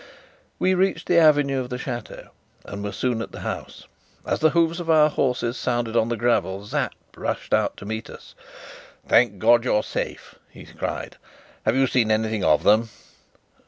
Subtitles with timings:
[0.57, 2.29] We reached the avenue of the chateau,
[2.65, 3.85] and were soon at the house.
[4.25, 8.09] As the hoofs of our horses sounded on the gravel, Sapt rushed out to meet
[8.09, 8.33] us.
[9.07, 11.17] "Thank God, you're safe!" he cried.
[11.67, 12.89] "Have you seen anything of them?"